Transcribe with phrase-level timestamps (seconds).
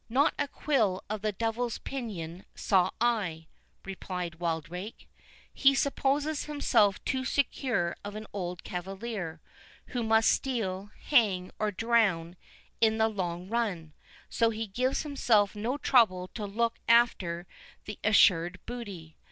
[0.09, 3.45] "Not a quill of the devil's pinion saw I,"
[3.85, 5.07] replied Wildrake.
[5.53, 9.41] "He supposes himself too secure of an old cavalier,
[9.89, 12.35] who must steal, hang, or drown,
[12.79, 13.93] in the long run,
[14.27, 17.45] so he gives himself no trouble to look after
[17.85, 19.17] the assured booty.